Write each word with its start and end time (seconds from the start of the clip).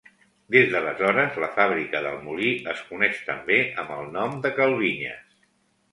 Des 0.53 0.63
d'aleshores, 0.69 1.35
la 1.43 1.49
fàbrica 1.57 2.01
del 2.07 2.17
Molí 2.23 2.49
es 2.73 2.83
coneix 2.89 3.23
també 3.31 3.59
amb 3.85 3.95
el 3.99 4.13
nom 4.19 4.35
de 4.47 4.53
cal 4.61 4.75
Vinyes. 4.81 5.41